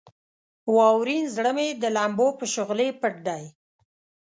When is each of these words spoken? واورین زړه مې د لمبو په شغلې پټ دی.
واورین 0.75 1.25
زړه 1.35 1.51
مې 1.57 1.67
د 1.81 1.83
لمبو 1.95 2.27
په 2.39 2.45
شغلې 2.53 2.87
پټ 3.01 3.15
دی. 3.27 3.43